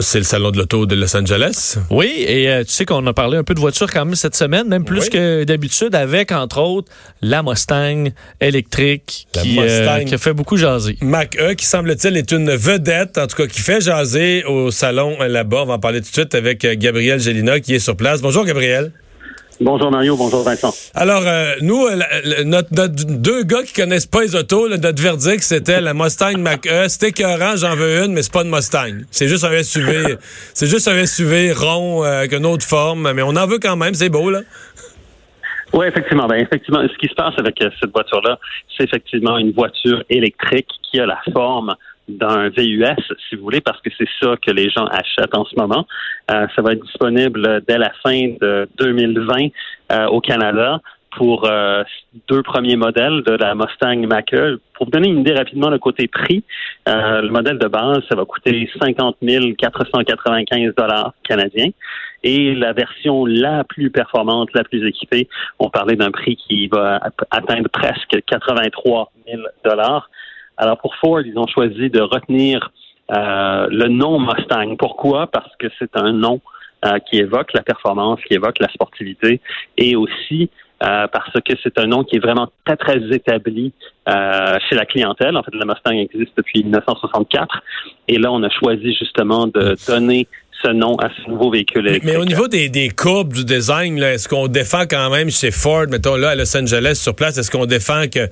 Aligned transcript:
C'est 0.00 0.18
le 0.18 0.24
salon 0.24 0.50
de 0.52 0.58
l'auto 0.58 0.86
de 0.86 0.94
Los 0.94 1.16
Angeles? 1.16 1.76
Oui, 1.90 2.24
et 2.26 2.48
euh, 2.50 2.62
tu 2.64 2.70
sais 2.72 2.84
qu'on 2.84 3.04
a 3.06 3.12
parlé 3.12 3.36
un 3.36 3.42
peu 3.42 3.54
de 3.54 3.58
voiture 3.60 3.90
quand 3.92 4.04
même 4.04 4.14
cette 4.14 4.36
semaine, 4.36 4.68
même 4.68 4.84
plus 4.84 5.02
Oui. 5.04 5.10
que 5.10 5.44
d'habitude, 5.44 5.94
avec 5.94 6.30
entre 6.30 6.58
autres 6.60 6.90
la 7.20 7.42
Mustang 7.42 8.10
électrique 8.40 9.26
La 9.34 9.42
qui, 9.42 9.58
euh, 9.58 9.62
Mustang. 9.80 10.04
qui 10.06 10.14
a 10.14 10.18
fait 10.18 10.32
beaucoup 10.32 10.56
jaser. 10.56 10.96
Mac 11.00 11.36
E, 11.40 11.54
qui 11.54 11.66
semble-t-il 11.66 12.16
est 12.16 12.30
une 12.32 12.54
vedette, 12.54 13.18
en 13.18 13.26
tout 13.26 13.36
cas 13.36 13.46
qui 13.46 13.60
fait 13.60 13.80
jaser 13.80 14.44
au 14.44 14.70
salon 14.70 15.16
euh, 15.20 15.26
là-bas. 15.28 15.62
On 15.62 15.66
va 15.66 15.74
en 15.74 15.78
parler 15.80 16.00
tout 16.00 16.08
de 16.10 16.14
suite 16.14 16.34
avec 16.34 16.60
Gabriel 16.78 17.18
Gélina 17.18 17.58
qui 17.60 17.74
est 17.74 17.78
sur 17.80 17.96
place. 17.96 18.20
Bonjour 18.20 18.44
Gabriel. 18.44 18.92
Bonjour 19.60 19.90
Mario, 19.90 20.16
bonjour 20.16 20.44
Vincent. 20.44 20.72
Alors, 20.94 21.22
euh, 21.26 21.54
nous, 21.62 21.84
euh, 21.86 21.96
la- 22.24 22.44
notre, 22.44 22.68
notre- 22.72 22.94
deux 23.18 23.42
gars 23.42 23.64
qui 23.64 23.72
connaissent 23.72 24.06
pas 24.06 24.22
les 24.22 24.36
autos, 24.36 24.68
là, 24.68 24.76
notre 24.76 25.02
verdict, 25.02 25.42
c'était 25.42 25.80
la 25.80 25.94
Mustang 25.94 26.38
Mach-E. 26.38 26.86
C'était 26.88 27.08
écœurant, 27.08 27.56
j'en 27.56 27.74
veux 27.74 28.04
une, 28.04 28.12
mais 28.12 28.22
c'est 28.22 28.32
pas 28.32 28.42
une 28.44 28.50
Mustang. 28.50 29.00
C'est 29.10 29.26
juste 29.26 29.42
un 29.42 29.50
SUV. 29.62 30.16
c'est 30.54 30.68
juste 30.68 30.86
un 30.86 31.04
SUV 31.04 31.52
rond, 31.52 32.04
euh, 32.04 32.18
avec 32.20 32.32
une 32.34 32.46
autre 32.46 32.64
forme, 32.64 33.10
mais 33.12 33.22
on 33.22 33.34
en 33.34 33.46
veut 33.48 33.58
quand 33.58 33.74
même, 33.76 33.94
c'est 33.94 34.08
beau, 34.10 34.30
là. 34.30 34.42
Oui, 35.72 35.86
effectivement. 35.86 36.26
Ben, 36.28 36.36
effectivement, 36.36 36.80
ce 36.82 36.96
qui 36.96 37.08
se 37.08 37.14
passe 37.14 37.34
avec 37.38 37.56
cette 37.58 37.90
voiture-là, 37.92 38.38
c'est 38.76 38.84
effectivement 38.84 39.38
une 39.38 39.50
voiture 39.52 40.02
électrique 40.08 40.68
qui 40.90 41.00
a 41.00 41.04
la 41.06 41.18
forme 41.32 41.74
d'un 42.08 42.48
VUS, 42.48 42.96
si 43.28 43.36
vous 43.36 43.42
voulez, 43.42 43.60
parce 43.60 43.80
que 43.80 43.90
c'est 43.96 44.08
ça 44.20 44.34
que 44.44 44.50
les 44.50 44.70
gens 44.70 44.86
achètent 44.86 45.36
en 45.36 45.44
ce 45.44 45.54
moment. 45.56 45.86
Euh, 46.30 46.46
ça 46.54 46.62
va 46.62 46.72
être 46.72 46.82
disponible 46.82 47.62
dès 47.66 47.78
la 47.78 47.92
fin 48.02 48.34
de 48.40 48.68
2020 48.78 49.48
euh, 49.92 50.06
au 50.06 50.20
Canada 50.20 50.80
pour 51.16 51.46
euh, 51.46 51.82
deux 52.28 52.42
premiers 52.42 52.76
modèles 52.76 53.22
de 53.22 53.32
la 53.32 53.54
Mustang 53.54 54.06
Mach-E. 54.06 54.60
Pour 54.74 54.86
vous 54.86 54.92
donner 54.92 55.08
une 55.08 55.20
idée 55.20 55.34
rapidement, 55.34 55.70
le 55.70 55.78
côté 55.78 56.06
prix, 56.06 56.44
euh, 56.88 57.22
le 57.22 57.30
modèle 57.30 57.58
de 57.58 57.66
base, 57.66 58.02
ça 58.08 58.14
va 58.14 58.24
coûter 58.24 58.70
50 58.80 59.16
495 59.58 60.74
dollars 60.76 61.14
canadiens. 61.24 61.70
Et 62.22 62.54
la 62.54 62.72
version 62.72 63.26
la 63.26 63.64
plus 63.64 63.90
performante, 63.90 64.50
la 64.54 64.64
plus 64.64 64.86
équipée, 64.86 65.28
on 65.58 65.70
parlait 65.70 65.96
d'un 65.96 66.10
prix 66.10 66.36
qui 66.36 66.68
va 66.68 67.00
atteindre 67.30 67.68
presque 67.68 68.22
83 68.26 69.12
000 69.28 69.42
dollars. 69.64 70.10
Alors 70.58 70.78
pour 70.78 70.94
Ford, 70.96 71.20
ils 71.20 71.38
ont 71.38 71.46
choisi 71.46 71.88
de 71.88 72.00
retenir 72.00 72.70
euh, 73.10 73.66
le 73.70 73.88
nom 73.88 74.18
Mustang. 74.18 74.76
Pourquoi? 74.76 75.28
Parce 75.28 75.54
que 75.58 75.68
c'est 75.78 75.96
un 75.96 76.12
nom 76.12 76.40
euh, 76.84 76.98
qui 77.08 77.18
évoque 77.18 77.52
la 77.54 77.62
performance, 77.62 78.20
qui 78.26 78.34
évoque 78.34 78.58
la 78.60 78.68
sportivité, 78.68 79.40
et 79.76 79.96
aussi 79.96 80.50
euh, 80.80 81.08
parce 81.08 81.32
que 81.32 81.54
c'est 81.62 81.76
un 81.80 81.86
nom 81.86 82.04
qui 82.04 82.16
est 82.16 82.20
vraiment 82.20 82.48
très 82.64 82.76
très 82.76 82.98
établi 83.10 83.72
euh, 84.08 84.54
chez 84.68 84.76
la 84.76 84.86
clientèle. 84.86 85.36
En 85.36 85.42
fait, 85.42 85.54
la 85.54 85.64
Mustang 85.64 85.96
existe 85.96 86.32
depuis 86.36 86.62
1964, 86.62 87.62
et 88.06 88.18
là 88.18 88.30
on 88.30 88.42
a 88.44 88.50
choisi 88.50 88.94
justement 88.94 89.48
de 89.48 89.74
donner 89.88 90.28
ce 90.62 90.70
nom 90.70 90.94
à 90.96 91.08
ce 91.16 91.28
nouveau 91.28 91.50
véhicule 91.50 91.82
Mais, 91.82 91.90
électrique. 91.90 92.12
mais 92.12 92.20
au 92.20 92.24
niveau 92.24 92.46
des, 92.46 92.68
des 92.68 92.90
courbes 92.90 93.32
du 93.32 93.44
design, 93.44 94.00
est-ce 94.02 94.28
qu'on 94.28 94.46
défend 94.48 94.82
quand 94.88 95.10
même 95.10 95.30
chez 95.30 95.50
Ford, 95.50 95.86
mettons 95.88 96.16
là 96.16 96.30
à 96.30 96.34
Los 96.36 96.56
Angeles 96.56 96.94
sur 97.02 97.14
place, 97.14 97.38
est-ce 97.38 97.50
qu'on 97.50 97.66
défend 97.66 98.04
que 98.12 98.28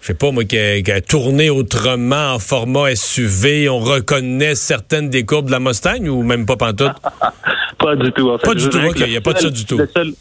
je 0.00 0.06
sais 0.08 0.14
pas 0.14 0.30
moi 0.30 0.44
qu'elle 0.44 0.88
a 0.90 1.00
tourné 1.00 1.50
autrement 1.50 2.34
en 2.34 2.38
format 2.38 2.94
SUV, 2.94 3.68
on 3.68 3.78
reconnaît 3.78 4.54
certaines 4.54 5.10
des 5.10 5.24
courbes 5.26 5.46
de 5.46 5.50
la 5.52 5.60
Mustang 5.60 6.06
ou 6.08 6.22
même 6.22 6.46
pas 6.46 6.56
pantoute? 6.56 6.92
Pas 7.78 7.94
du 7.94 8.10
tout. 8.12 8.28
En 8.30 8.38
fait. 8.38 8.46
Pas 8.46 8.54
du 8.54 8.68
tout, 8.68 8.78
ok, 8.78 8.96
il 9.06 9.12
y 9.12 9.16
a 9.16 9.20
pas 9.20 9.32
de 9.34 9.38
ça 9.38 9.50
du 9.50 9.64
tout. 9.64 9.78
seul- 9.94 10.12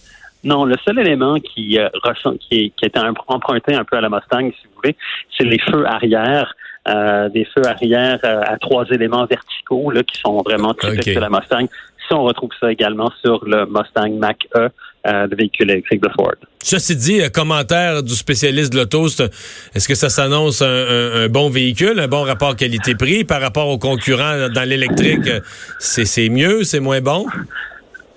non, 0.44 0.64
le 0.66 0.76
seul 0.86 1.00
élément 1.00 1.40
qui, 1.40 1.80
euh, 1.80 1.90
ressent, 2.04 2.34
qui, 2.40 2.72
qui 2.78 2.86
était 2.86 3.00
un- 3.00 3.14
emprunté 3.28 3.74
un 3.74 3.84
peu 3.84 3.98
à 3.98 4.02
la 4.02 4.10
Mustang, 4.10 4.52
si 4.52 4.68
vous 4.68 4.74
voulez, 4.76 4.96
c'est 5.36 5.44
les 5.44 5.58
feux 5.60 5.86
arrière. 5.88 6.54
euh, 6.88 7.28
des 7.30 7.44
feux 7.46 7.66
arrière 7.68 8.18
euh, 8.24 8.42
à 8.46 8.58
trois 8.60 8.86
éléments 8.92 9.26
verticaux 9.26 9.92
là, 9.92 10.04
qui 10.04 10.18
sont 10.22 10.42
vraiment 10.44 10.74
typiques 10.74 11.16
de 11.16 11.20
la 11.20 11.30
Mustang. 11.30 11.66
Si 12.08 12.14
on 12.14 12.24
retrouve 12.24 12.52
ça 12.62 12.72
également 12.72 13.12
sur 13.22 13.44
le 13.44 13.66
Mustang 13.66 14.18
Mach-E, 14.18 14.70
euh, 15.08 15.28
le 15.30 15.36
véhicule 15.36 15.72
électrique 15.72 16.02
de 16.02 16.10
Ford. 16.16 16.36
Ceci 16.62 16.96
dit, 16.96 17.22
euh, 17.22 17.30
commentaire 17.30 18.04
du 18.04 18.14
spécialiste 18.14 18.74
de 18.74 18.80
l'auto, 18.80 19.06
un- 19.22 19.30
est-ce 19.76 19.88
que 19.88 19.96
ça 19.96 20.10
s'annonce 20.10 20.62
un, 20.62 20.66
un- 20.68 21.24
un 21.24 21.28
bon 21.30 21.50
véhicule, 21.50 22.00
un 22.00 22.08
bon 22.08 22.24
rapport 22.24 22.56
qualité-prix? 22.56 23.24
Par 23.24 23.42
rapport 23.42 23.68
aux 23.70 23.78
concurrents 23.78 24.50
dans 24.54 24.68
l'électrique? 24.68 25.28
euh, 25.28 25.40
C'est 25.80 26.06
c'est 26.06 26.30
mieux, 26.30 26.64
c'est 26.64 26.80
moins 26.82 27.02
bon? 27.02 27.26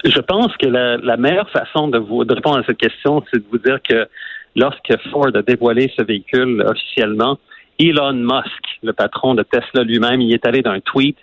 Je 0.05 0.21
pense 0.21 0.57
que 0.57 0.67
la, 0.67 0.97
la 0.97 1.17
meilleure 1.17 1.51
façon 1.51 1.89
de 1.89 1.99
vous 1.99 2.25
de 2.25 2.35
répondre 2.35 2.59
à 2.59 2.65
cette 2.65 2.79
question, 2.79 3.23
c'est 3.31 3.39
de 3.39 3.45
vous 3.53 3.59
dire 3.59 3.79
que 3.89 4.09
lorsque 4.57 4.93
Ford 5.11 5.31
a 5.35 5.43
dévoilé 5.43 5.93
ce 5.97 6.03
véhicule 6.03 6.65
officiellement, 6.67 7.39
Elon 7.79 8.15
Musk, 8.15 8.63
le 8.83 8.93
patron 8.93 9.35
de 9.35 9.43
Tesla 9.43 9.83
lui-même, 9.85 10.21
y 10.23 10.33
est 10.33 10.45
allé 10.47 10.63
d'un 10.63 10.81
tweet 10.81 11.19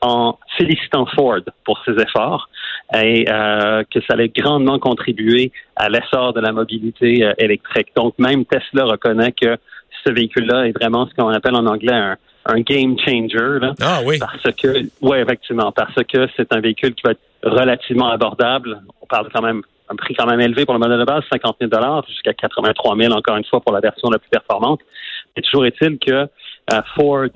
en 0.00 0.38
félicitant 0.56 1.06
Ford 1.16 1.40
pour 1.64 1.80
ses 1.84 1.92
efforts 2.00 2.48
et 2.94 3.26
euh, 3.28 3.82
que 3.92 4.00
ça 4.00 4.14
allait 4.14 4.28
grandement 4.28 4.78
contribuer 4.78 5.52
à 5.76 5.88
l'essor 5.88 6.32
de 6.32 6.40
la 6.40 6.52
mobilité 6.52 7.24
euh, 7.24 7.32
électrique. 7.38 7.88
Donc 7.94 8.14
même 8.18 8.44
Tesla 8.44 8.84
reconnaît 8.84 9.32
que 9.32 9.56
ce 10.06 10.12
véhicule-là 10.12 10.68
est 10.68 10.72
vraiment 10.72 11.06
ce 11.06 11.14
qu'on 11.14 11.28
appelle 11.28 11.54
en 11.54 11.66
anglais 11.66 11.94
un, 11.94 12.16
un 12.46 12.60
game 12.60 12.96
changer. 12.98 13.60
Là 13.60 13.74
Ah 13.82 14.00
oui. 14.04 14.18
parce 14.18 14.54
que, 14.54 14.88
oui, 15.02 15.18
effectivement, 15.18 15.70
parce 15.72 15.94
que 15.94 16.28
c'est 16.36 16.52
un 16.54 16.60
véhicule 16.60 16.94
qui 16.94 17.02
va 17.04 17.12
être 17.12 17.20
relativement 17.42 18.08
abordable. 18.08 18.80
On 19.02 19.06
parle 19.06 19.28
quand 19.32 19.42
même 19.42 19.62
un 19.90 19.96
prix 19.96 20.14
quand 20.14 20.26
même 20.26 20.40
élevé 20.40 20.64
pour 20.64 20.74
le 20.74 20.80
modèle 20.80 20.98
de 20.98 21.04
base, 21.04 21.24
50 21.30 21.56
000 21.60 22.02
jusqu'à 22.08 22.34
83 22.34 22.96
000 22.96 23.12
encore 23.12 23.36
une 23.36 23.44
fois 23.44 23.60
pour 23.60 23.72
la 23.72 23.80
version 23.80 24.10
la 24.10 24.18
plus 24.18 24.28
performante. 24.28 24.80
Mais 25.36 25.42
toujours 25.42 25.66
est-il 25.66 25.98
que 25.98 26.12
euh, 26.12 26.82
Ford 26.94 27.28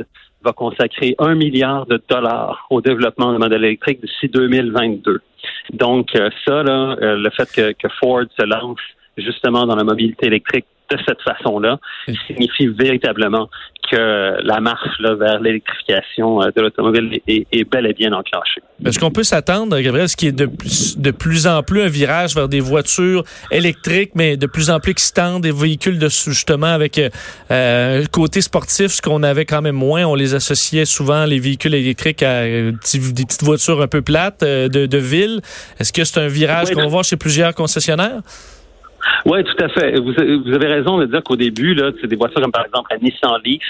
va 0.44 0.52
consacrer 0.52 1.14
un 1.18 1.34
milliard 1.34 1.86
de 1.86 2.02
dollars 2.08 2.66
au 2.70 2.80
développement 2.80 3.32
de 3.32 3.38
modèles 3.38 3.64
électriques 3.64 4.00
d'ici 4.00 4.28
2022. 4.28 5.20
Donc 5.72 6.14
euh, 6.14 6.30
ça, 6.44 6.62
là, 6.62 6.96
euh, 7.00 7.16
le 7.16 7.30
fait 7.30 7.50
que, 7.52 7.72
que 7.72 7.88
Ford 8.00 8.24
se 8.38 8.44
lance 8.44 8.80
justement 9.16 9.66
dans 9.66 9.76
la 9.76 9.84
mobilité 9.84 10.26
électrique 10.26 10.66
de 10.92 10.98
cette 11.06 11.22
façon-là 11.22 11.78
signifie 12.26 12.68
véritablement 12.68 13.48
que 13.90 14.36
la 14.42 14.60
marche 14.60 14.98
là, 15.00 15.14
vers 15.14 15.40
l'électrification 15.40 16.40
euh, 16.40 16.50
de 16.54 16.62
l'automobile 16.62 17.20
est, 17.26 17.46
est 17.52 17.64
bel 17.64 17.86
et 17.86 17.92
bien 17.92 18.12
enclenchée. 18.12 18.62
Est-ce 18.86 18.98
qu'on 18.98 19.10
peut 19.10 19.22
s'attendre, 19.22 19.78
Gabriel, 19.80 20.08
ce 20.08 20.16
qui 20.16 20.28
est 20.28 20.32
de 20.32 20.46
plus, 20.46 20.98
de 20.98 21.10
plus 21.10 21.46
en 21.46 21.62
plus 21.62 21.82
un 21.82 21.88
virage 21.88 22.34
vers 22.34 22.48
des 22.48 22.60
voitures 22.60 23.24
électriques, 23.50 24.12
mais 24.14 24.36
de 24.36 24.46
plus 24.46 24.70
en 24.70 24.80
plus 24.80 24.92
excitantes, 24.92 25.42
des 25.42 25.52
véhicules 25.52 25.98
de 25.98 26.08
justement 26.08 26.68
avec 26.68 26.98
euh, 26.98 27.10
euh, 27.50 28.04
côté 28.10 28.40
sportif, 28.40 28.88
ce 28.88 29.02
qu'on 29.02 29.22
avait 29.22 29.44
quand 29.44 29.62
même 29.62 29.76
moins. 29.76 30.04
On 30.04 30.14
les 30.14 30.34
associait 30.34 30.84
souvent, 30.84 31.24
les 31.24 31.38
véhicules 31.38 31.74
électriques, 31.74 32.22
à 32.22 32.42
euh, 32.42 32.72
des 32.72 33.24
petites 33.24 33.42
voitures 33.42 33.82
un 33.82 33.88
peu 33.88 34.02
plates 34.02 34.42
euh, 34.42 34.68
de, 34.68 34.86
de 34.86 34.98
ville. 34.98 35.40
Est-ce 35.78 35.92
que 35.92 36.04
c'est 36.04 36.20
un 36.20 36.28
virage 36.28 36.68
Oui, 36.68 36.74
qu'on 36.74 36.88
voir 36.88 37.04
chez 37.04 37.16
plusieurs 37.16 37.54
concessionnaires? 37.54 38.20
Oui, 39.26 39.44
tout 39.44 39.64
à 39.64 39.68
fait. 39.68 39.98
Vous, 39.98 40.12
vous 40.12 40.54
avez 40.54 40.66
raison 40.66 40.98
de 40.98 41.06
dire 41.06 41.22
qu'au 41.22 41.36
début, 41.36 41.74
là, 41.74 41.90
c'est 42.00 42.06
des 42.06 42.16
voitures 42.16 42.40
comme 42.40 42.52
par 42.52 42.64
exemple 42.64 42.88
la 42.90 42.98
Nissan 42.98 43.40
Leaf, 43.44 43.62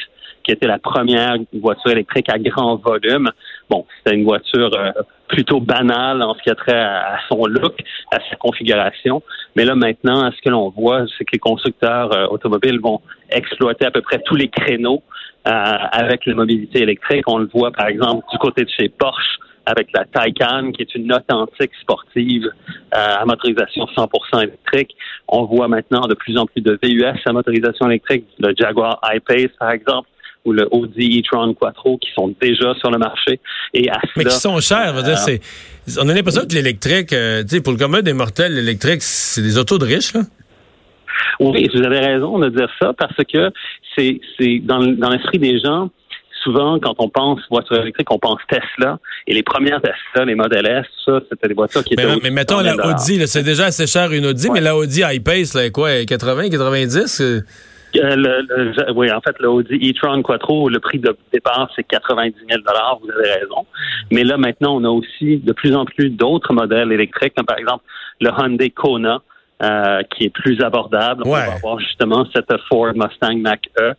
qui 0.42 0.52
était 0.52 0.66
la 0.66 0.78
première 0.78 1.36
voiture 1.52 1.92
électrique 1.92 2.28
à 2.28 2.38
grand 2.38 2.76
volume. 2.76 3.30
Bon, 3.70 3.86
c'était 3.98 4.16
une 4.16 4.24
voiture 4.24 4.70
euh, 4.74 4.90
plutôt 5.28 5.60
banale 5.60 6.22
en 6.22 6.34
ce 6.34 6.42
qui 6.42 6.50
a 6.50 6.54
trait 6.54 6.78
à, 6.78 7.18
son 7.28 7.46
look, 7.46 7.74
à 8.10 8.18
sa 8.28 8.36
configuration. 8.36 9.22
Mais 9.56 9.64
là, 9.64 9.74
maintenant, 9.74 10.30
ce 10.30 10.40
que 10.42 10.50
l'on 10.50 10.70
voit, 10.70 11.04
c'est 11.16 11.24
que 11.24 11.32
les 11.32 11.38
constructeurs 11.38 12.12
euh, 12.12 12.26
automobiles 12.26 12.80
vont 12.80 13.00
exploiter 13.30 13.86
à 13.86 13.90
peu 13.90 14.02
près 14.02 14.20
tous 14.24 14.34
les 14.34 14.48
créneaux 14.48 15.02
euh, 15.46 15.50
avec 15.50 16.26
la 16.26 16.34
mobilité 16.34 16.82
électrique. 16.82 17.24
On 17.26 17.38
le 17.38 17.48
voit, 17.52 17.70
par 17.70 17.86
exemple, 17.86 18.24
du 18.30 18.38
côté 18.38 18.64
de 18.64 18.70
chez 18.70 18.88
Porsche 18.88 19.38
avec 19.66 19.88
la 19.94 20.04
Taycan, 20.04 20.72
qui 20.72 20.82
est 20.82 20.94
une 20.94 21.12
authentique 21.12 21.70
sportive 21.80 22.46
euh, 22.46 23.14
à 23.20 23.24
motorisation 23.24 23.86
100% 23.96 24.42
électrique. 24.42 24.94
On 25.28 25.44
voit 25.44 25.68
maintenant 25.68 26.06
de 26.06 26.14
plus 26.14 26.36
en 26.36 26.46
plus 26.46 26.60
de 26.60 26.78
VUS 26.82 27.20
à 27.24 27.32
motorisation 27.32 27.88
électrique, 27.88 28.26
le 28.38 28.54
Jaguar 28.58 29.00
I-Pace, 29.04 29.50
par 29.58 29.70
exemple, 29.70 30.08
ou 30.44 30.52
le 30.52 30.66
Audi 30.72 31.20
e-tron 31.20 31.54
Quattro, 31.54 31.98
qui 31.98 32.10
sont 32.14 32.34
déjà 32.40 32.74
sur 32.74 32.90
le 32.90 32.98
marché. 32.98 33.40
Et 33.74 33.88
à 33.88 34.00
Mais 34.16 34.24
qui 34.24 34.30
sont 34.32 34.58
chers. 34.60 34.96
euh, 34.96 35.14
c'est, 35.16 35.40
on 36.00 36.08
a 36.08 36.14
l'impression 36.14 36.42
que 36.42 36.54
l'électrique, 36.54 37.12
euh, 37.12 37.42
tu 37.42 37.56
sais, 37.56 37.60
pour 37.62 37.72
le 37.72 37.78
commun 37.78 38.02
des 38.02 38.12
mortels, 38.12 38.54
l'électrique, 38.54 39.02
c'est 39.02 39.42
des 39.42 39.58
autos 39.58 39.78
de 39.78 39.84
riches, 39.84 40.14
là. 40.14 40.22
Oui, 41.40 41.68
vous 41.74 41.82
avez 41.82 41.98
raison 41.98 42.38
de 42.38 42.48
dire 42.48 42.68
ça 42.80 42.92
parce 42.96 43.16
que 43.16 43.50
c'est 43.96 44.20
c'est 44.38 44.58
dans, 44.60 44.80
dans 44.80 45.10
l'esprit 45.10 45.38
des 45.38 45.58
gens, 45.58 45.90
souvent, 46.42 46.78
quand 46.78 46.94
on 46.98 47.08
pense 47.08 47.40
voiture 47.50 47.80
électrique, 47.80 48.10
on 48.10 48.18
pense 48.18 48.40
Tesla. 48.48 48.98
Et 49.26 49.34
les 49.34 49.42
premières 49.42 49.80
Tesla, 49.80 50.24
les 50.24 50.34
Model 50.34 50.66
S, 50.66 50.86
ça, 51.04 51.20
c'était 51.28 51.48
des 51.48 51.54
voitures 51.54 51.84
qui 51.84 51.94
étaient. 51.94 52.06
Mais, 52.06 52.16
mais 52.22 52.30
mettons 52.30 52.60
la 52.60 52.74
Audi, 52.74 53.26
c'est 53.26 53.42
déjà 53.42 53.66
assez 53.66 53.86
cher 53.86 54.12
une 54.12 54.26
Audi, 54.26 54.50
mais 54.50 54.60
la 54.60 54.76
Audi 54.76 55.02
I-Pace, 55.04 55.54
là, 55.54 55.70
quoi, 55.70 56.04
80, 56.04 56.50
90? 56.50 57.20
Euh, 57.20 57.40
le, 57.94 58.92
oui, 58.92 59.10
en 59.12 59.20
fait, 59.20 59.36
le 59.38 59.48
Audi 59.48 59.90
e-tron 59.90 60.22
Quattro, 60.22 60.68
le 60.68 60.80
prix 60.80 60.98
de 60.98 61.14
départ, 61.32 61.70
c'est 61.76 61.84
90 61.84 62.34
000 62.48 62.62
Vous 63.02 63.10
avez 63.10 63.32
raison. 63.32 63.66
Mais 64.10 64.24
là, 64.24 64.36
maintenant, 64.38 64.76
on 64.76 64.84
a 64.84 64.88
aussi 64.88 65.38
de 65.38 65.52
plus 65.52 65.74
en 65.74 65.84
plus 65.84 66.08
d'autres 66.08 66.52
modèles 66.54 66.92
électriques, 66.92 67.34
comme 67.36 67.46
par 67.46 67.58
exemple 67.58 67.84
le 68.20 68.30
Hyundai 68.30 68.70
Kona, 68.70 69.20
euh, 69.62 70.02
qui 70.10 70.24
est 70.24 70.30
plus 70.30 70.60
abordable. 70.62 71.22
On 71.26 71.32
va 71.32 71.52
avoir 71.52 71.78
justement 71.80 72.26
cette 72.34 72.52
Ford 72.68 72.92
Mustang 72.94 73.36
Mach-E 73.36 73.94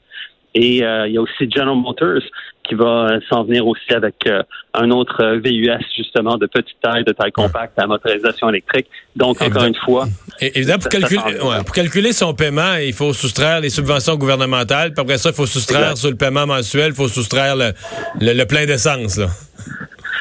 et 0.56 0.84
euh, 0.84 1.08
il 1.08 1.14
y 1.14 1.18
a 1.18 1.22
aussi 1.22 1.50
General 1.50 1.76
Motors 1.76 2.22
qui 2.64 2.76
va 2.76 3.08
euh, 3.10 3.20
s'en 3.28 3.44
venir 3.44 3.68
aussi 3.68 3.92
avec 3.92 4.16
euh, 4.28 4.44
un 4.74 4.90
autre 4.92 5.38
VUS 5.44 5.84
justement 5.96 6.38
de 6.38 6.46
petite 6.46 6.78
taille, 6.82 7.04
de 7.04 7.12
taille 7.12 7.32
compacte 7.32 7.78
à 7.78 7.88
motorisation 7.88 8.50
électrique. 8.50 8.88
Donc 9.16 9.42
encore 9.42 9.66
une 9.66 9.76
fois, 9.76 10.06
évidemment 10.40 10.80
pour 10.80 10.90
calculer, 10.90 11.22
pour 11.40 11.74
calculer 11.74 12.14
son 12.14 12.34
paiement, 12.34 12.76
il 12.76 12.94
faut 12.94 13.14
soustraire 13.14 13.62
les 13.62 13.70
subventions 13.70 14.16
gouvernementales. 14.16 14.94
Puis 14.94 15.02
après 15.02 15.18
ça, 15.18 15.30
il 15.30 15.36
faut 15.36 15.48
soustraire 15.48 15.98
sur 15.98 16.12
le 16.12 16.18
paiement 16.18 16.46
mensuel, 16.46 16.90
il 16.90 16.96
faut 16.96 17.08
soustraire 17.08 17.56
le, 17.56 17.72
le, 18.22 18.44
plein 18.46 18.66
d'essence. 18.66 19.20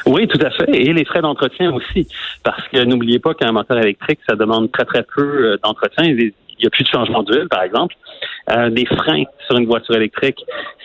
Oui, 0.05 0.27
tout 0.27 0.39
à 0.45 0.49
fait. 0.49 0.69
Et 0.73 0.91
les 0.91 1.05
frais 1.05 1.21
d'entretien 1.21 1.71
aussi. 1.71 2.07
Parce 2.43 2.67
que 2.67 2.83
n'oubliez 2.83 3.19
pas 3.19 3.33
qu'un 3.35 3.53
moteur 3.53 3.77
électrique, 3.77 4.19
ça 4.27 4.35
demande 4.35 4.69
très, 4.71 4.83
très 4.83 5.03
peu 5.03 5.57
d'entretien. 5.63 6.13
Il 6.63 6.67
n'y 6.67 6.67
a 6.67 6.69
plus 6.69 6.85
de 6.85 6.89
changement 6.89 7.23
d'huile, 7.23 7.49
par 7.49 7.61
exemple. 7.63 7.93
Euh, 8.51 8.69
des 8.69 8.85
freins 8.85 9.23
sur 9.47 9.57
une 9.57 9.65
voiture 9.65 9.95
électrique, 9.95 10.39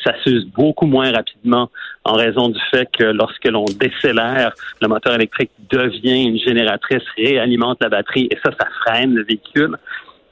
ça 0.05 0.13
s'use 0.25 0.45
beaucoup 0.47 0.87
moins 0.87 1.13
rapidement 1.13 1.71
en 2.05 2.15
raison 2.15 2.49
du 2.49 2.59
fait 2.73 2.89
que 2.97 3.05
lorsque 3.05 3.47
l'on 3.47 3.65
décélère, 3.65 4.53
le 4.81 4.89
moteur 4.89 5.15
électrique 5.15 5.51
devient 5.71 6.25
une 6.25 6.39
génératrice, 6.39 7.03
réalimente 7.17 7.79
la 7.81 7.89
batterie 7.89 8.29
et 8.31 8.39
ça, 8.45 8.51
ça 8.59 8.67
freine 8.85 9.15
le 9.15 9.23
véhicule. 9.23 9.77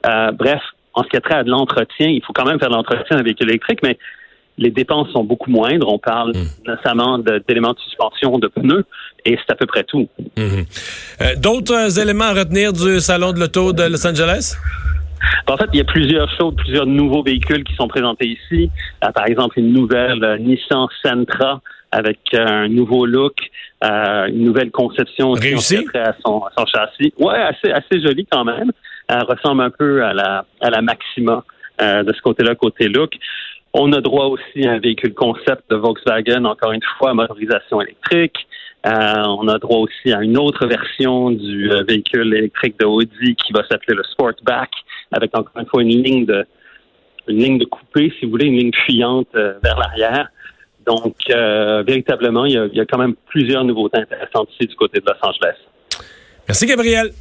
Euh, 0.05 0.31
bref, 0.31 0.61
en 0.93 1.03
ce 1.03 1.07
qui 1.07 1.15
a 1.15 1.21
trait 1.21 1.35
à 1.35 1.43
de 1.43 1.49
l'entretien, 1.49 2.07
il 2.07 2.21
faut 2.25 2.33
quand 2.33 2.45
même 2.45 2.59
faire 2.59 2.69
de 2.69 2.75
l'entretien 2.75 3.15
d'un 3.15 3.23
véhicule 3.23 3.49
électrique, 3.49 3.79
mais 3.83 3.97
les 4.57 4.71
dépenses 4.71 5.09
sont 5.11 5.23
beaucoup 5.23 5.49
moindres. 5.49 5.87
On 5.87 5.99
parle 5.99 6.31
hmm. 6.31 6.47
notamment 6.65 7.19
d'éléments 7.19 7.73
de, 7.73 7.79
suspension, 7.79 8.37
de 8.39 8.47
pneus, 8.47 8.85
et 9.25 9.37
c'est 9.37 9.51
à 9.51 9.55
peu 9.55 9.65
près 9.65 9.83
tout. 9.83 10.09
Hmm. 10.35 10.63
Euh, 11.21 11.35
d'autres 11.37 11.99
éléments 11.99 12.25
à 12.25 12.33
retenir 12.33 12.73
du 12.73 12.99
Salon 12.99 13.31
de 13.31 13.39
l'Auto 13.39 13.73
de 13.73 13.83
Los 13.83 14.05
Angeles? 14.05 14.55
En 15.49 15.55
fait, 15.55 15.69
il 15.73 15.77
y 15.77 15.81
a 15.81 15.85
plusieurs 15.85 16.29
choses, 16.37 16.55
plusieurs 16.55 16.85
nouveaux 16.85 17.23
véhicules 17.23 17.63
qui 17.63 17.73
sont 17.75 17.87
présentés 17.87 18.27
ici. 18.27 18.69
Euh, 19.03 19.11
par 19.11 19.25
exemple, 19.27 19.57
une 19.59 19.71
nouvelle 19.71 20.23
euh, 20.23 20.37
Nissan 20.37 20.87
Sentra 21.01 21.61
avec 21.91 22.19
euh, 22.33 22.45
un 22.45 22.67
nouveau 22.67 23.05
look, 23.05 23.35
une 23.81 24.43
nouvelle 24.43 24.71
conception 24.71 25.31
Réussi? 25.31 25.85
à 25.93 26.13
son, 26.25 26.43
son 26.57 26.65
châssis. 26.65 27.13
Ouais, 27.17 27.37
assez 27.37 27.71
assez 27.71 28.01
joli 28.01 28.27
quand 28.29 28.43
même. 28.43 28.71
Elle 29.07 29.23
ressemble 29.23 29.61
un 29.61 29.69
peu 29.69 30.03
à 30.03 30.13
la 30.13 30.45
à 30.59 30.69
la 30.69 30.81
Maxima 30.81 31.43
de 31.79 32.11
ce 32.11 32.21
côté-là, 32.21 32.55
côté 32.55 32.89
look. 32.89 33.13
On 33.73 33.93
a 33.93 34.01
droit 34.01 34.25
aussi 34.25 34.67
à 34.67 34.71
un 34.71 34.79
véhicule 34.79 35.13
concept 35.13 35.69
de 35.69 35.75
Volkswagen, 35.75 36.43
encore 36.45 36.71
une 36.71 36.81
fois, 36.97 37.13
motorisation 37.13 37.79
électrique. 37.79 38.47
Euh, 38.85 39.23
on 39.25 39.47
a 39.47 39.57
droit 39.57 39.79
aussi 39.79 40.13
à 40.13 40.21
une 40.21 40.37
autre 40.37 40.65
version 40.67 41.31
du 41.31 41.71
euh, 41.71 41.83
véhicule 41.83 42.33
électrique 42.33 42.79
de 42.79 42.85
Audi 42.85 43.35
qui 43.35 43.51
va 43.51 43.67
s'appeler 43.67 43.95
le 43.95 44.03
Sportback, 44.03 44.69
avec 45.11 45.35
encore 45.35 45.59
une 45.59 45.65
fois 45.65 45.81
une 45.81 46.03
ligne 46.03 46.25
de 46.25 46.45
une 47.27 47.43
ligne 47.43 47.57
de 47.57 47.65
coupée, 47.65 48.13
si 48.17 48.25
vous 48.25 48.31
voulez, 48.31 48.45
une 48.45 48.57
ligne 48.57 48.71
fuyante 48.85 49.27
euh, 49.35 49.55
vers 49.61 49.77
l'arrière. 49.77 50.29
Donc, 50.85 51.15
véritablement, 51.85 52.45
il 52.45 52.53
y, 52.53 52.57
a, 52.57 52.65
il 52.67 52.77
y, 52.77 52.79
a, 52.79 52.85
quand 52.85 52.97
même 52.97 53.15
plusieurs 53.27 53.65
nouveautés 53.65 53.97
intéressantes 53.97 54.47
ici 54.53 54.67
du 54.67 54.75
côté 54.77 55.01
de 55.01 55.05
Los 55.05 55.17
Angeles. 55.21 55.57
Merci, 56.47 56.65
Gabriel. 56.65 57.11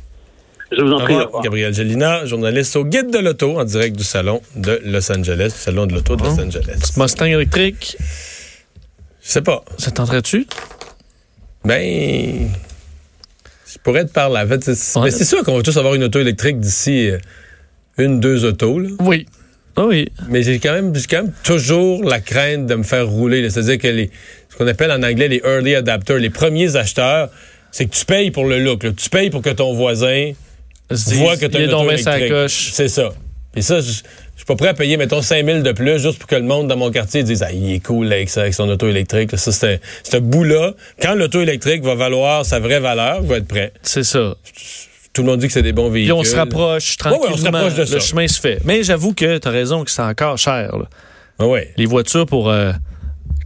Je 0.71 0.83
vous 0.83 0.93
en 0.93 1.01
prie. 1.01 1.17
Gabriel 1.43 1.75
Gelina, 1.75 2.25
journaliste 2.27 2.77
au 2.77 2.85
Guide 2.85 3.13
de 3.13 3.19
l'Auto, 3.19 3.59
en 3.59 3.65
direct 3.65 3.97
du 3.97 4.05
Salon 4.05 4.41
de 4.55 4.81
Los 4.85 5.11
Angeles, 5.11 5.47
du 5.47 5.59
Salon 5.59 5.87
de 5.87 5.95
l'Auto 5.95 6.15
de 6.15 6.23
Los 6.23 6.41
Angeles. 6.41 6.95
Mustang 6.97 7.27
électrique. 7.27 7.97
Je 7.99 9.29
sais 9.29 9.43
pas. 9.43 9.65
Ça 9.79 9.91
tenterait-tu? 9.91 10.47
Ben, 11.67 12.49
je 13.67 13.79
pourrais 13.83 14.05
te 14.05 14.13
parler. 14.13 14.41
En 14.41 14.47
fait, 14.47 14.63
c'est 14.63 15.25
sûr 15.25 15.43
qu'on 15.43 15.57
va 15.57 15.63
tous 15.63 15.77
avoir 15.77 15.95
une 15.97 16.05
auto 16.05 16.21
électrique 16.21 16.61
d'ici 16.61 17.11
euh, 17.11 17.19
une, 17.99 18.21
deux 18.21 18.45
autos. 18.45 18.79
Là. 18.79 18.91
Oui. 19.01 19.27
Ah 19.75 19.87
oui. 19.87 20.07
Mais 20.29 20.45
j'ai 20.45 20.61
quand, 20.61 20.73
même, 20.73 20.93
quand 21.11 21.23
même 21.25 21.33
toujours 21.43 22.05
la 22.05 22.21
crainte 22.21 22.67
de 22.67 22.75
me 22.77 22.85
faire 22.85 23.09
rouler. 23.09 23.51
C'est-à-dire 23.51 23.79
que 23.79 23.89
les, 23.89 24.11
ce 24.49 24.57
qu'on 24.57 24.69
appelle 24.69 24.93
en 24.93 25.03
anglais 25.03 25.27
les 25.27 25.43
early 25.45 25.75
adapters, 25.75 26.19
les 26.19 26.31
premiers 26.31 26.77
acheteurs, 26.77 27.31
c'est 27.73 27.87
que 27.87 27.97
tu 27.97 28.05
payes 28.05 28.31
pour 28.31 28.47
le 28.47 28.61
look. 28.61 28.87
Tu 28.95 29.11
payes 29.11 29.31
pour 29.31 29.43
que 29.43 29.51
ton 29.51 29.75
voisin 29.75 30.33
voit 30.89 31.37
que 31.37 31.47
tu 31.47 31.57
as 31.57 31.61
une 31.63 31.75
auto 31.75 31.91
électrique. 31.91 32.33
C'est 32.49 32.89
ça. 32.89 33.11
Et 33.57 33.63
ça, 33.63 33.81
je, 33.81 34.03
suis 34.37 34.45
pas 34.47 34.57
prêt 34.57 34.69
à 34.69 34.75
payer, 34.75 34.97
mettons, 34.97 35.23
5 35.23 35.45
000 35.45 35.61
de 35.61 35.73
plus 35.73 35.99
juste 35.99 36.19
pour 36.19 36.29
que 36.29 36.37
le 36.37 36.43
monde 36.43 36.69
dans 36.69 36.77
mon 36.77 36.91
quartier 36.91 37.23
dise, 37.23 37.43
ah, 37.43 37.53
il 37.53 37.73
est 37.73 37.81
cool 37.81 38.13
avec, 38.13 38.29
ça, 38.29 38.43
avec 38.43 38.55
son 38.55 38.69
auto 38.69 38.89
électrique. 38.89 39.37
Ça, 39.37 39.53
c'est 39.53 39.81
ce 40.03 40.17
bout-là. 40.17 40.73
Quand 41.01 41.15
l'auto 41.15 41.41
électrique 41.41 41.83
va 41.83 41.95
valoir 41.95 42.45
sa 42.45 42.61
vraie 42.61 42.81
valeur, 42.81 43.23
va 43.23 43.39
être 43.39 43.49
prêt. 43.49 43.73
C'est 43.83 44.05
ça. 44.05 44.37
Tout 45.13 45.23
le 45.23 45.29
monde 45.29 45.41
dit 45.41 45.47
que 45.47 45.53
c'est 45.53 45.63
des 45.63 45.73
bons 45.73 45.89
véhicules. 45.89 46.13
Puis 46.13 46.21
on 46.21 46.25
se 46.25 46.37
rapproche 46.37 46.99
tranquillement. 46.99 47.33
on 47.33 47.37
se 47.37 47.45
rapproche 47.45 47.75
de 47.75 47.85
ça. 47.87 47.95
Le 47.95 48.01
chemin 48.01 48.29
se 48.29 48.39
fait. 48.39 48.61
Mais 48.65 48.83
j'avoue 48.83 49.15
que 49.15 49.39
tu 49.39 49.49
as 49.49 49.51
raison 49.51 49.83
que 49.83 49.91
c'est 49.91 50.03
encore 50.03 50.37
cher. 50.37 50.77
Là. 50.77 50.85
Ah 51.39 51.47
ouais. 51.47 51.73
Les 51.77 51.87
voitures 51.87 52.27
pour 52.27 52.51
euh, 52.51 52.73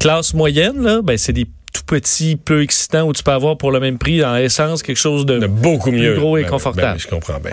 classe 0.01 0.35
moyenne, 0.35 0.83
là, 0.83 1.01
ben, 1.03 1.17
c'est 1.17 1.33
des 1.33 1.47
tout 1.73 1.83
petits, 1.87 2.37
peu 2.37 2.63
excitants 2.63 3.07
où 3.07 3.13
tu 3.13 3.23
peux 3.23 3.31
avoir 3.31 3.57
pour 3.57 3.71
le 3.71 3.81
même 3.81 3.99
prix 3.99 4.25
en 4.25 4.35
essence 4.37 4.83
quelque 4.83 4.97
chose 4.97 5.25
de, 5.27 5.47
beaucoup 5.47 5.93
mieux. 5.93 6.15
Plus 6.15 6.21
gros 6.21 6.37
et 6.37 6.43
ben, 6.43 6.47
ben, 6.47 6.51
confortable. 6.51 6.99
je 6.99 7.09
comprends 7.09 7.39
bien. 7.39 7.53